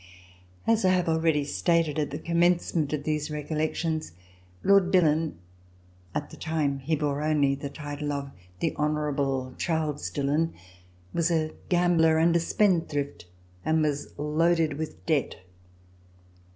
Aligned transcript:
As 0.65 0.83
I 0.83 0.89
have 0.93 1.07
already 1.07 1.43
stated 1.43 1.99
at 1.99 2.09
the 2.09 2.17
commencement 2.17 2.91
of 2.91 3.03
these 3.03 3.29
Recollections, 3.29 4.13
Lord 4.63 4.89
Dillon, 4.91 5.37
at 6.15 6.31
the 6.31 6.37
time 6.37 6.79
that 6.79 6.83
he 6.85 6.95
bore 6.95 7.21
only 7.21 7.53
the 7.53 7.69
title 7.69 8.11
of 8.11 8.31
the 8.61 8.73
Honor 8.77 9.11
able 9.11 9.53
Charles 9.59 10.09
Dillon, 10.09 10.55
was 11.13 11.29
a 11.29 11.53
gambler 11.69 12.17
and 12.17 12.35
a 12.35 12.39
spend 12.39 12.89
thrift 12.89 13.27
and 13.63 13.83
was 13.83 14.15
loaded 14.17 14.79
with 14.79 15.05
debt. 15.05 15.35